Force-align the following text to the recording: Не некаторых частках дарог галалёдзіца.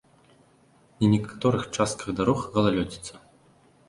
Не 1.03 1.09
некаторых 1.15 1.63
частках 1.77 2.15
дарог 2.21 2.39
галалёдзіца. 2.57 3.13